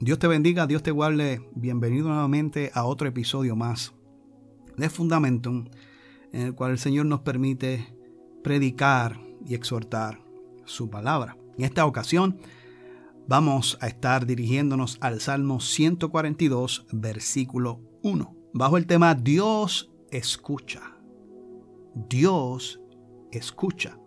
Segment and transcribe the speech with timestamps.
[0.00, 1.42] Dios te bendiga, Dios te guarde.
[1.56, 3.94] Bienvenido nuevamente a otro episodio más
[4.76, 5.64] de Fundamentum,
[6.32, 7.92] en el cual el Señor nos permite
[8.44, 10.20] predicar y exhortar
[10.66, 11.36] su palabra.
[11.56, 12.38] En esta ocasión
[13.26, 20.96] vamos a estar dirigiéndonos al Salmo 142, versículo 1, bajo el tema Dios escucha.
[22.08, 22.80] Dios
[23.32, 23.98] escucha.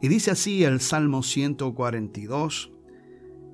[0.00, 2.72] Y dice así el Salmo 142,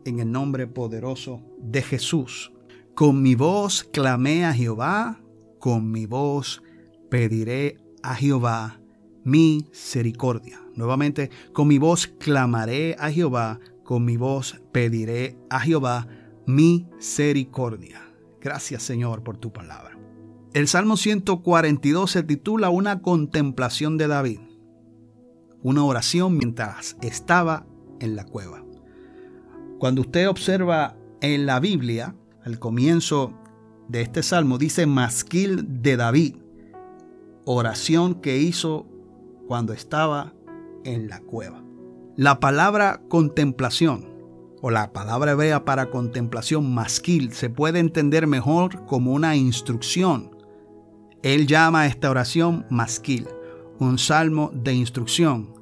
[0.05, 2.53] en el nombre poderoso de Jesús.
[2.95, 5.21] Con mi voz clamé a Jehová,
[5.59, 6.63] con mi voz
[7.11, 8.81] pediré a Jehová
[9.25, 10.61] misericordia.
[10.75, 16.07] Nuevamente, con mi voz clamaré a Jehová, con mi voz pediré a Jehová
[16.47, 18.03] misericordia.
[18.41, 19.99] Gracias Señor por tu palabra.
[20.53, 24.41] El Salmo 142 se titula Una contemplación de David,
[25.63, 27.67] una oración mientras estaba
[28.01, 28.62] en la cueva.
[29.83, 32.15] Cuando usted observa en la Biblia,
[32.45, 33.33] al comienzo
[33.89, 36.37] de este salmo, dice masquil de David,
[37.45, 38.87] oración que hizo
[39.49, 40.35] cuando estaba
[40.85, 41.65] en la cueva.
[42.15, 44.07] La palabra contemplación
[44.61, 50.31] o la palabra hebrea para contemplación masquil se puede entender mejor como una instrucción.
[51.25, 53.27] Él llama a esta oración masquil,
[53.81, 55.55] un salmo de instrucción,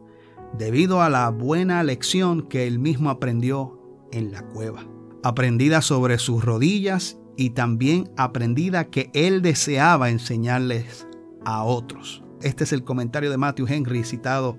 [0.58, 3.80] debido a la buena lección que él mismo aprendió
[4.12, 4.84] en la cueva,
[5.22, 11.06] aprendida sobre sus rodillas y también aprendida que él deseaba enseñarles
[11.44, 12.22] a otros.
[12.42, 14.58] Este es el comentario de Matthew Henry citado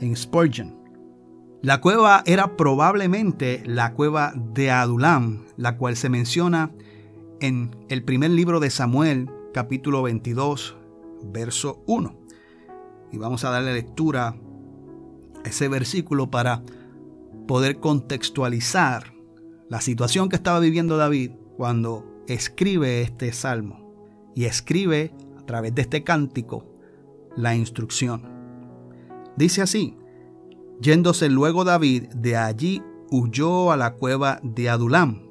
[0.00, 0.76] en Spurgeon.
[1.62, 6.70] La cueva era probablemente la cueva de Adulam, la cual se menciona
[7.40, 10.76] en el primer libro de Samuel, capítulo 22,
[11.24, 12.16] verso 1.
[13.12, 14.36] Y vamos a darle lectura
[15.44, 16.62] a ese versículo para
[17.48, 19.12] poder contextualizar
[19.68, 25.82] la situación que estaba viviendo David cuando escribe este salmo y escribe a través de
[25.82, 26.64] este cántico
[27.36, 28.22] la instrucción.
[29.36, 29.96] Dice así,
[30.80, 35.30] yéndose luego David de allí huyó a la cueva de Adulam.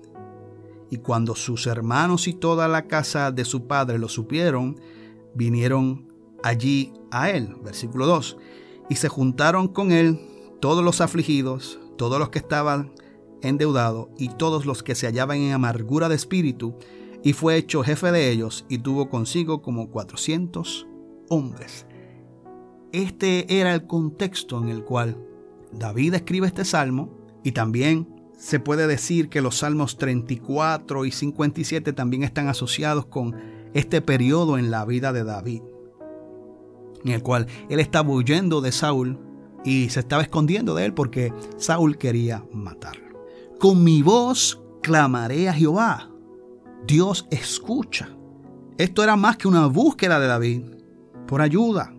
[0.89, 4.79] Y cuando sus hermanos y toda la casa de su padre lo supieron,
[5.35, 6.07] vinieron
[6.43, 7.55] allí a él.
[7.63, 8.37] Versículo 2.
[8.89, 10.19] Y se juntaron con él
[10.61, 12.93] todos los afligidos, todos los que estaban
[13.41, 16.75] endeudados y todos los que se hallaban en amargura de espíritu,
[17.23, 20.87] y fue hecho jefe de ellos y tuvo consigo como 400
[21.29, 21.85] hombres.
[22.93, 25.17] Este era el contexto en el cual
[25.73, 31.91] David escribe este salmo y también se puede decir que los salmos 34 y 57
[31.93, 33.35] también están asociados con
[33.73, 35.61] este periodo en la vida de David,
[37.03, 39.19] en el cual él estaba huyendo de Saúl
[39.63, 43.07] y se estaba escondiendo de él porque Saúl quería matarlo.
[43.59, 46.09] Con mi voz clamaré a Jehová.
[46.85, 48.09] Dios escucha.
[48.77, 50.61] Esto era más que una búsqueda de David
[51.27, 51.93] por ayuda.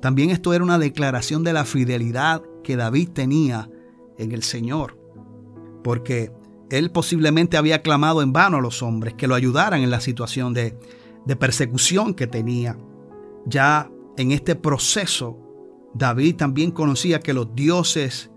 [0.00, 3.70] También esto era una declaración de la fidelidad que David tenía
[4.16, 4.98] en el Señor,
[5.84, 6.32] porque
[6.70, 10.54] él posiblemente había clamado en vano a los hombres que lo ayudaran en la situación
[10.54, 10.78] de,
[11.26, 12.78] de persecución que tenía.
[13.44, 15.38] Ya en este proceso,
[16.00, 18.30] David también conocía que los dioses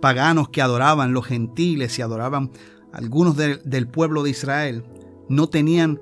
[0.00, 2.50] paganos que adoraban los gentiles y adoraban
[2.92, 4.84] algunos del pueblo de Israel
[5.28, 6.00] no tenían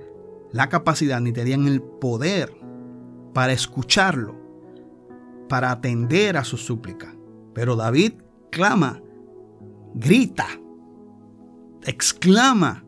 [0.53, 2.55] la capacidad ni tenían el poder
[3.35, 4.41] para escucharlo
[5.51, 7.15] para atender a su súplica.
[7.53, 8.15] Pero David
[8.51, 9.03] clama,
[9.95, 10.47] grita,
[11.85, 12.87] exclama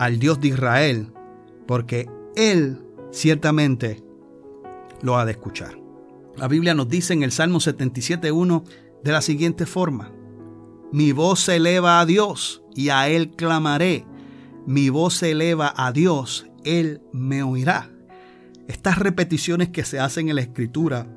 [0.00, 1.12] al Dios de Israel,
[1.68, 4.02] porque Él ciertamente
[5.02, 5.87] lo ha de escuchar.
[6.38, 8.64] La Biblia nos dice en el Salmo 77.1
[9.02, 10.12] de la siguiente forma,
[10.92, 14.06] mi voz se eleva a Dios y a Él clamaré,
[14.66, 17.90] mi voz se eleva a Dios, Él me oirá.
[18.68, 21.08] Estas repeticiones que se hacen en la escritura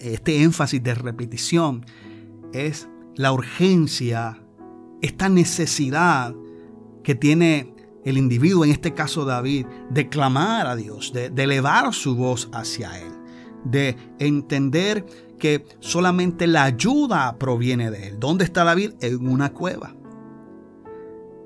[0.00, 1.84] este énfasis de repetición
[2.52, 4.42] es la urgencia,
[5.00, 6.34] esta necesidad
[7.02, 7.74] que tiene
[8.04, 12.98] el individuo, en este caso David, de clamar a Dios, de, elevar su voz hacia
[13.00, 13.12] Él,
[13.70, 15.04] de entender
[15.38, 18.20] que solamente la ayuda proviene de Él.
[18.20, 18.92] ¿Dónde está David?
[19.00, 19.94] En una cueva.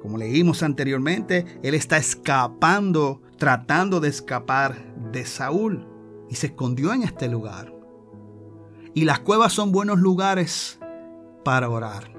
[0.00, 5.87] Como leímos anteriormente, Él está escapando, tratando de escapar de Saúl
[6.28, 7.75] y se escondió en este lugar.
[8.94, 10.78] Y las cuevas son buenos lugares
[11.44, 12.12] para orar.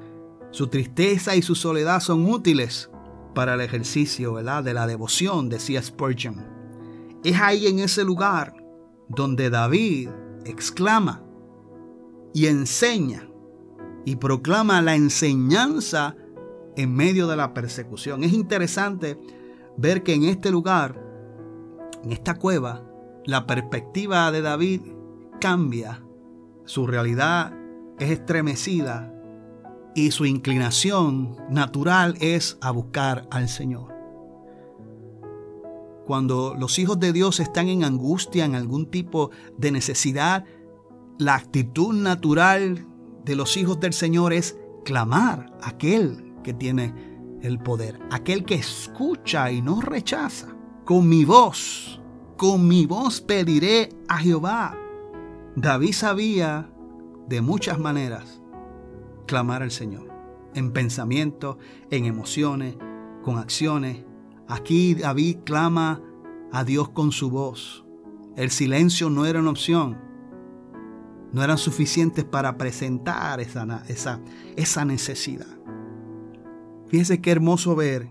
[0.52, 2.90] Su tristeza y su soledad son útiles
[3.34, 6.46] para el ejercicio de la devoción, decía Spurgeon.
[7.24, 8.61] Es ahí en ese lugar
[9.16, 10.10] donde David
[10.46, 11.24] exclama
[12.34, 13.28] y enseña
[14.06, 16.16] y proclama la enseñanza
[16.76, 18.24] en medio de la persecución.
[18.24, 19.20] Es interesante
[19.78, 21.00] ver que en este lugar,
[22.04, 22.84] en esta cueva,
[23.26, 24.82] la perspectiva de David
[25.40, 26.04] cambia,
[26.66, 27.54] su realidad
[28.00, 29.14] es estremecida
[29.94, 33.91] y su inclinación natural es a buscar al Señor.
[36.06, 40.46] Cuando los hijos de Dios están en angustia, en algún tipo de necesidad,
[41.18, 42.88] la actitud natural
[43.24, 46.94] de los hijos del Señor es clamar a aquel que tiene
[47.42, 50.56] el poder, aquel que escucha y no rechaza.
[50.86, 52.02] Con mi voz,
[52.38, 54.78] con mi voz pediré a Jehová.
[55.56, 56.72] David sabía
[57.28, 58.42] de muchas maneras
[59.28, 60.08] clamar al Señor,
[60.56, 61.58] en pensamiento,
[61.90, 62.76] en emociones,
[63.24, 64.04] con acciones.
[64.52, 66.02] Aquí David clama
[66.52, 67.86] a Dios con su voz.
[68.36, 69.98] El silencio no era una opción.
[71.32, 75.48] No eran suficientes para presentar esa, necesidad.
[76.88, 78.10] Fíjese qué hermoso ver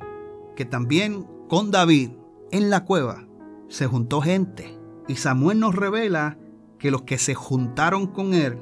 [0.57, 2.13] que también con David
[2.53, 3.29] en la cueva
[3.69, 4.79] se juntó gente.
[5.09, 6.39] Y Samuel nos revela
[6.79, 8.59] que los que se juntaron con él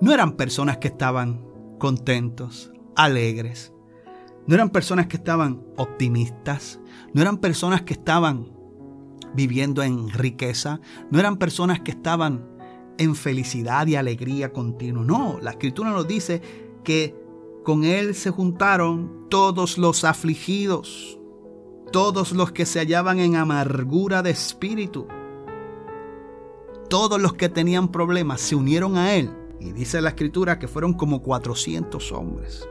[0.00, 1.44] no eran personas que estaban
[1.78, 3.71] contentos, alegres.
[4.46, 6.80] No eran personas que estaban optimistas.
[7.12, 8.52] No eran personas que estaban
[9.34, 10.80] viviendo en riqueza.
[11.10, 12.46] No eran personas que estaban
[12.98, 15.04] en felicidad y alegría continua.
[15.04, 16.42] No, la escritura nos dice
[16.84, 17.14] que
[17.64, 21.18] con él se juntaron todos los afligidos,
[21.92, 25.06] todos los que se hallaban en amargura de espíritu,
[26.88, 29.30] todos los que tenían problemas se unieron a él.
[29.60, 32.68] Y dice la escritura que fueron como 400 hombres.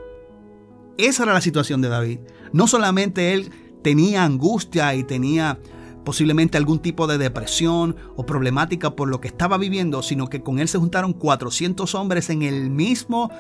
[0.98, 2.20] Esa era la situación de David.
[2.54, 3.52] No solamente él
[3.82, 5.60] tenía angustia y tenía
[6.04, 10.60] posiblemente algún tipo de depresión o problemática por lo que estaba viviendo, sino que con
[10.60, 13.32] él se juntaron 400 hombres en el mismo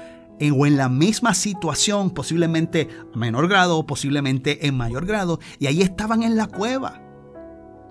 [0.49, 5.67] o en la misma situación, posiblemente a menor grado o posiblemente en mayor grado, y
[5.67, 6.99] ahí estaban en la cueva.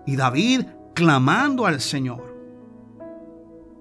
[0.04, 0.62] Y David
[0.94, 2.29] clamando al Señor,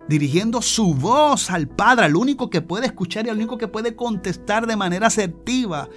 [0.09, 3.95] dirigiendo su voz al Padre, al único que puede escuchar y al único que puede
[3.95, 5.87] contestar de manera asertiva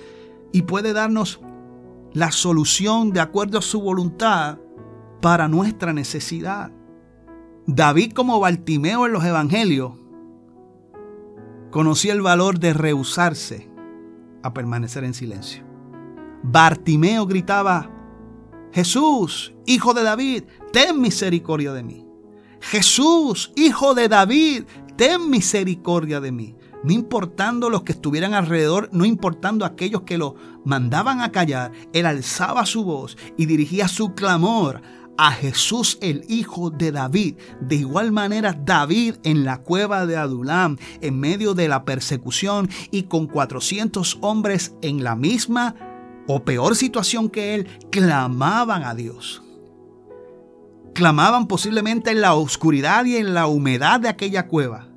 [0.52, 1.40] y puede darnos
[2.12, 4.58] la solución de acuerdo a su voluntad
[5.22, 6.70] para nuestra necesidad.
[7.66, 9.92] David como Bartimeo en los evangelios
[11.70, 13.70] conocía el valor de rehusarse
[14.42, 15.64] a permanecer en silencio.
[16.42, 17.90] Bartimeo gritaba,
[18.72, 22.11] Jesús, hijo de David, ten misericordia de mí.
[22.62, 24.64] Jesús, hijo de David,
[24.96, 26.54] ten misericordia de mí.
[26.84, 32.06] No importando los que estuvieran alrededor, no importando aquellos que lo mandaban a callar, él
[32.06, 34.80] alzaba su voz y dirigía su clamor
[35.18, 37.36] a Jesús el hijo de David.
[37.60, 43.04] De igual manera David en la cueva de Adulam, en medio de la persecución y
[43.04, 45.74] con 400 hombres en la misma
[46.26, 49.41] o peor situación que él, clamaban a Dios.
[50.94, 54.91] Clamaban posiblemente en la oscuridad y en la humedad de aquella cueva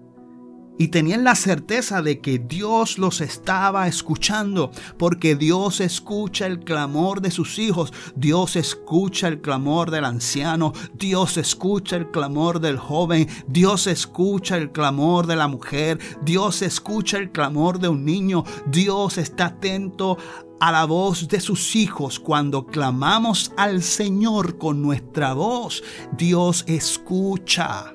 [0.78, 7.22] y tenían la certeza de que Dios los estaba escuchando, porque Dios escucha el clamor
[7.22, 13.28] de sus hijos, Dios escucha el clamor del anciano, Dios escucha el clamor del joven,
[13.48, 19.18] Dios escucha el clamor de la mujer, Dios escucha el clamor de un niño, Dios
[19.18, 20.18] está atento
[20.60, 25.84] a la voz de sus hijos cuando clamamos al Señor con nuestra voz.
[26.18, 27.94] Dios escucha.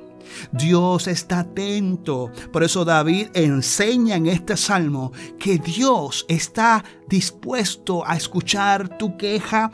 [0.53, 2.31] Dios está atento.
[2.53, 9.71] Por eso David enseña en este salmo que Dios está dispuesto a escuchar tu queja,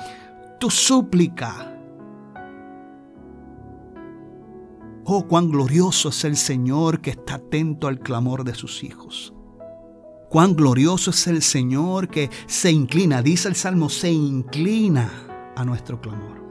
[0.59, 1.73] tu súplica.
[5.05, 9.33] Oh, cuán glorioso es el Señor que está atento al clamor de sus hijos.
[10.29, 15.09] Cuán glorioso es el Señor que se inclina, dice el Salmo, se inclina
[15.55, 16.46] a nuestro clamor.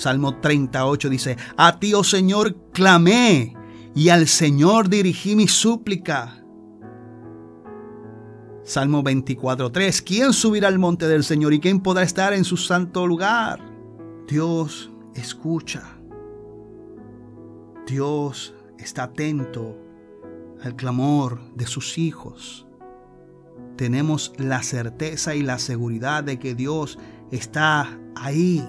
[0.00, 3.54] Salmo 38 dice, a ti, oh Señor, clamé
[3.94, 6.42] y al Señor dirigí mi súplica.
[8.64, 13.06] Salmo 24.3, ¿quién subirá al monte del Señor y quién podrá estar en su santo
[13.06, 13.60] lugar?
[14.26, 15.82] Dios escucha.
[17.86, 19.76] Dios está atento
[20.62, 22.66] al clamor de sus hijos.
[23.76, 26.98] Tenemos la certeza y la seguridad de que Dios
[27.30, 28.66] está ahí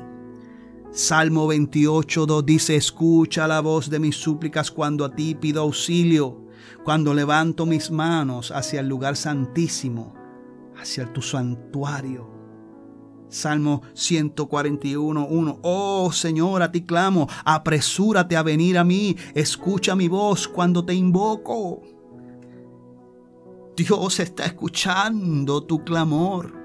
[0.94, 6.48] Salmo 28, 2 dice, escucha la voz de mis súplicas cuando a ti pido auxilio,
[6.84, 10.14] cuando levanto mis manos hacia el lugar santísimo,
[10.78, 12.30] hacia tu santuario.
[13.30, 15.60] Salmo 141, 1.
[15.62, 20.94] Oh Señor, a ti clamo, apresúrate a venir a mí, escucha mi voz cuando te
[20.94, 21.84] invoco.
[23.78, 26.61] Dios está escuchando tu clamor.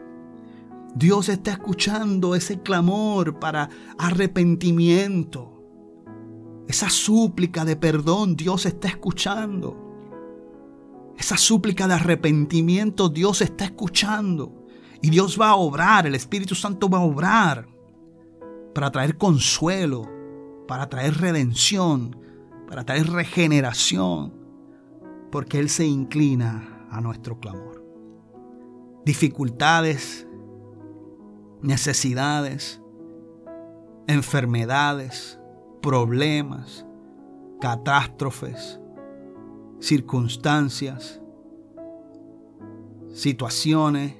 [0.96, 5.62] Dios está escuchando ese clamor para arrepentimiento.
[6.68, 9.76] Esa súplica de perdón Dios está escuchando.
[11.18, 14.64] Esa súplica de arrepentimiento Dios está escuchando.
[15.02, 17.68] Y Dios va a obrar, el Espíritu Santo va a obrar
[18.74, 20.10] para traer consuelo,
[20.66, 22.16] para traer redención,
[22.66, 24.32] para traer regeneración,
[25.30, 27.84] porque Él se inclina a nuestro clamor.
[29.04, 30.25] Dificultades,
[31.66, 32.80] necesidades,
[34.06, 35.38] enfermedades,
[35.82, 36.87] problemas,
[37.61, 38.78] catástrofes,
[39.80, 41.20] circunstancias,
[43.12, 44.14] situaciones,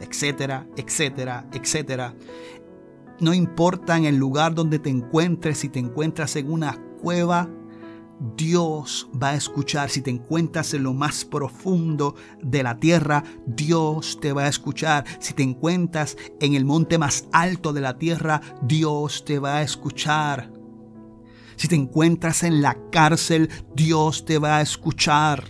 [0.00, 2.14] etcétera, etcétera, etcétera.
[3.18, 7.48] No importa en el lugar donde te encuentres, si te encuentras en una cueva,
[8.36, 9.90] Dios va a escuchar.
[9.90, 15.04] Si te encuentras en lo más profundo de la tierra, Dios te va a escuchar.
[15.20, 19.62] Si te encuentras en el monte más alto de la tierra, Dios te va a
[19.62, 20.52] escuchar.
[21.56, 25.44] Si te encuentras en la cárcel, Dios te va a escuchar.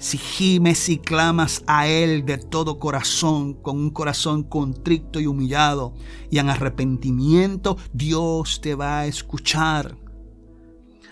[0.00, 5.94] Si gimes y clamas a Él de todo corazón, con un corazón contrito y humillado
[6.30, 9.96] y en arrepentimiento, Dios te va a escuchar.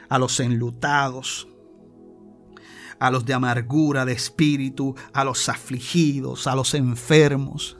[0.09, 1.49] A los enlutados,
[2.99, 7.77] a los de amargura de espíritu, a los afligidos, a los enfermos.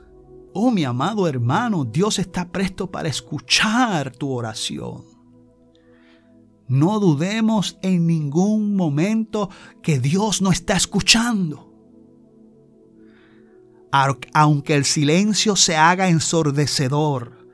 [0.53, 5.05] Oh mi amado hermano, Dios está presto para escuchar tu oración.
[6.69, 9.51] No dudemos en ningún momento
[9.83, 11.73] que Dios no está escuchando.
[14.35, 17.47] Aunque el silencio se haga ensordecedor,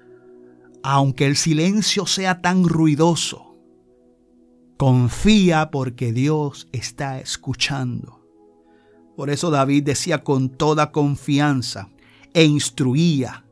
[0.82, 3.51] aunque el silencio sea tan ruidoso,
[4.82, 8.20] confía porque Dios está escuchando.
[9.16, 11.88] Por eso David decía con toda confianza
[12.34, 13.44] e instruía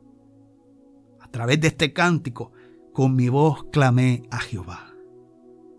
[1.20, 2.50] a través de este cántico,
[2.92, 4.92] con mi voz clamé a Jehová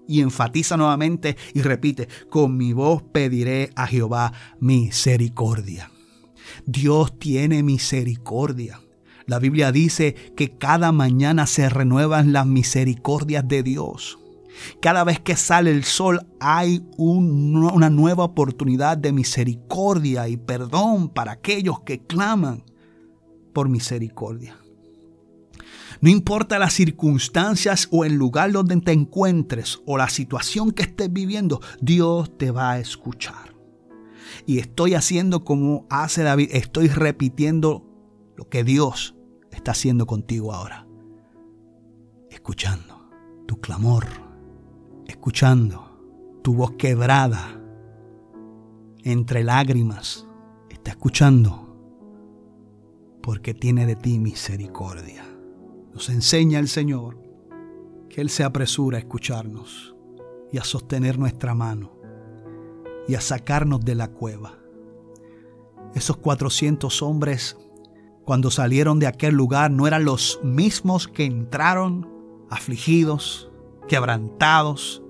[0.08, 4.31] y enfatiza nuevamente y repite, con mi voz pediré a Jehová
[4.62, 5.91] misericordia.
[6.65, 8.79] Dios tiene misericordia.
[9.25, 14.21] La Biblia dice que cada mañana se renuevan las misericordias de Dios.
[14.82, 21.34] Cada vez que sale el sol hay una nueva oportunidad de misericordia y perdón para
[21.34, 22.63] aquellos que claman
[23.53, 24.58] por misericordia.
[26.00, 31.13] No importa las circunstancias o el lugar donde te encuentres o la situación que estés
[31.13, 33.56] viviendo, Dios te va a escuchar.
[34.48, 37.86] Y estoy haciendo como hace David, estoy repitiendo
[38.36, 39.15] lo que Dios
[39.51, 40.88] está haciendo contigo ahora.
[42.32, 43.10] Escuchando
[43.46, 44.08] tu clamor,
[45.22, 47.62] escuchando tu voz quebrada
[49.04, 50.28] entre lágrimas,
[50.68, 51.78] está escuchando
[53.22, 55.24] porque tiene de ti misericordia.
[55.94, 57.22] Nos enseña el Señor
[58.10, 59.96] que Él se apresura a escucharnos
[60.51, 61.92] y a sostener nuestra mano
[63.08, 64.58] y a sacarnos de la cueva.
[65.94, 67.58] Esos 400 hombres,
[68.25, 72.10] cuando salieron de aquel lugar, no eran los mismos que entraron
[72.50, 73.51] afligidos,
[73.88, 75.00] quebrantados.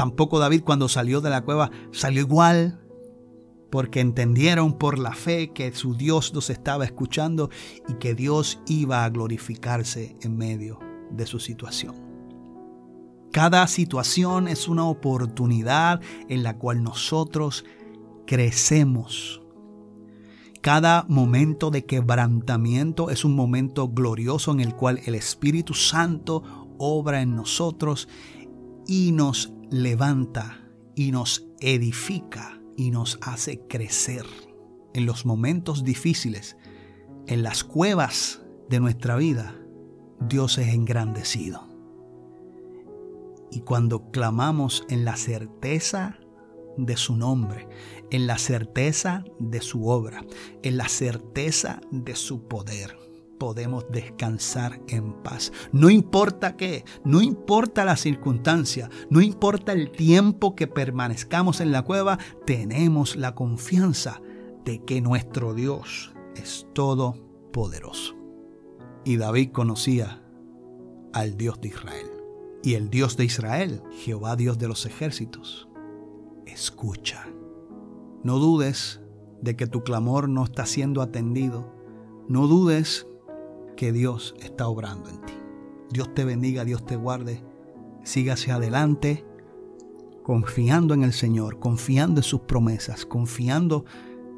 [0.00, 2.80] Tampoco David cuando salió de la cueva salió igual,
[3.70, 7.50] porque entendieron por la fe que su Dios los estaba escuchando
[7.86, 10.78] y que Dios iba a glorificarse en medio
[11.10, 11.96] de su situación.
[13.30, 17.66] Cada situación es una oportunidad en la cual nosotros
[18.26, 19.42] crecemos.
[20.62, 26.42] Cada momento de quebrantamiento es un momento glorioso en el cual el Espíritu Santo
[26.78, 28.08] obra en nosotros
[28.86, 30.60] y nos levanta
[30.94, 34.26] y nos edifica y nos hace crecer
[34.94, 36.56] en los momentos difíciles,
[37.26, 39.56] en las cuevas de nuestra vida.
[40.20, 41.66] Dios es engrandecido.
[43.50, 46.18] Y cuando clamamos en la certeza
[46.76, 47.68] de su nombre,
[48.10, 50.24] en la certeza de su obra,
[50.62, 52.96] en la certeza de su poder,
[53.40, 55.50] podemos descansar en paz.
[55.72, 61.82] No importa qué, no importa la circunstancia, no importa el tiempo que permanezcamos en la
[61.82, 64.20] cueva, tenemos la confianza
[64.66, 68.14] de que nuestro Dios es todopoderoso.
[69.06, 70.22] Y David conocía
[71.14, 72.10] al Dios de Israel.
[72.62, 75.66] Y el Dios de Israel, Jehová Dios de los ejércitos,
[76.44, 77.26] escucha.
[78.22, 79.00] No dudes
[79.40, 81.74] de que tu clamor no está siendo atendido.
[82.28, 83.06] No dudes
[83.80, 85.32] que Dios está obrando en ti.
[85.88, 87.42] Dios te bendiga, Dios te guarde.
[88.02, 89.24] Siga hacia adelante
[90.22, 93.86] confiando en el Señor, confiando en sus promesas, confiando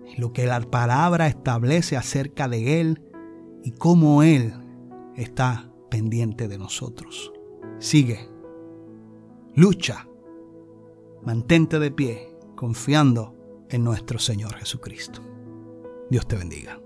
[0.06, 3.02] en lo que la palabra establece acerca de Él
[3.64, 4.54] y cómo Él
[5.16, 7.32] está pendiente de nosotros.
[7.80, 8.30] Sigue,
[9.56, 10.06] lucha,
[11.24, 13.34] mantente de pie, confiando
[13.70, 15.20] en nuestro Señor Jesucristo.
[16.10, 16.81] Dios te bendiga.